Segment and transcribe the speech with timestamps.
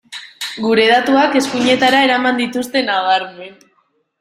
[0.63, 3.57] Gure datuak eskuinetara eraman dituzte nabarmen.